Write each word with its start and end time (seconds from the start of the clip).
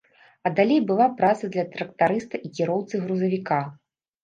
А 0.49 0.51
далей 0.59 0.79
была 0.91 1.07
праца 1.19 1.51
для 1.57 1.67
трактарыста 1.77 2.35
і 2.49 2.53
кіроўцы 2.59 3.05
грузавіка. 3.05 3.63